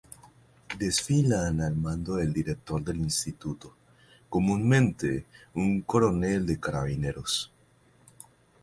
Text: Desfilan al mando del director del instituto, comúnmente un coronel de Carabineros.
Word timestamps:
Desfilan 0.79 1.61
al 1.61 1.75
mando 1.75 2.15
del 2.15 2.33
director 2.33 2.83
del 2.83 2.97
instituto, 2.97 3.75
comúnmente 4.29 5.27
un 5.53 5.81
coronel 5.81 6.43
de 6.47 6.59
Carabineros. 6.59 7.53